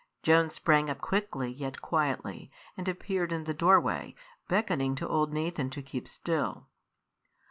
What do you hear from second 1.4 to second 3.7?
yet quietly, and appeared in the